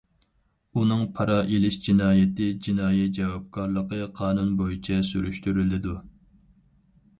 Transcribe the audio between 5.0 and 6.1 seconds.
سۈرۈشتۈرۈلىدۇ.